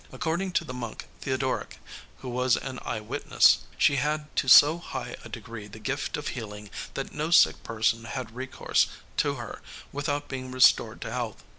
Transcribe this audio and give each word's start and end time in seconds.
According 0.11 0.53
to 0.53 0.63
the 0.63 0.73
monk 0.73 1.05
Theodoric, 1.19 1.77
who 2.21 2.29
was 2.29 2.57
an 2.57 2.79
eye 2.83 3.01
witness, 3.01 3.59
she 3.77 3.97
had 3.97 4.35
to 4.37 4.47
so 4.47 4.79
high 4.79 5.15
a 5.23 5.29
degree 5.29 5.67
the 5.67 5.77
gift 5.77 6.17
of 6.17 6.29
healing 6.29 6.71
that 6.95 7.13
no 7.13 7.29
sick 7.29 7.61
person 7.61 8.05
had 8.05 8.35
recourse 8.35 8.87
to 9.17 9.35
her 9.35 9.61
without 9.91 10.27
being 10.27 10.49
restored 10.51 11.01
to 11.01 11.11
health. 11.11 11.43